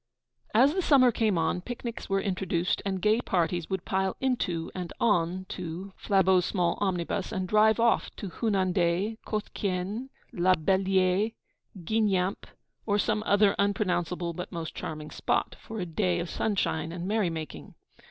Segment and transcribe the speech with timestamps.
[0.55, 4.91] As the summer came on, picnics were introduced, and gay parties would pile into and
[4.99, 11.35] on to Flabeau's small omnibus, and drive off to Hunandaye, Coétquën, La Bellière,
[11.83, 12.45] Guingamp,
[12.87, 17.75] or some other unpronounceable but most charming spot, for a day of sunshine and merrymaking.